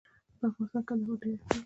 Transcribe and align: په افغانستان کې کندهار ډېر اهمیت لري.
په 0.37 0.45
افغانستان 0.49 0.81
کې 0.83 0.87
کندهار 0.87 1.17
ډېر 1.21 1.33
اهمیت 1.37 1.49
لري. 1.51 1.57